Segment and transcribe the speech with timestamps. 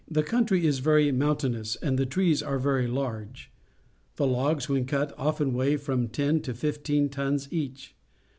[0.09, 3.51] The country is very mountainous, and the trees are very large.
[4.15, 7.93] The logs, when cut, often weigh from ten to fifteen tons each.